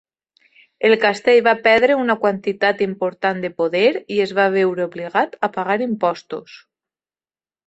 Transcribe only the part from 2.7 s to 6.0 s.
important de poder i es va veure obligat a pagar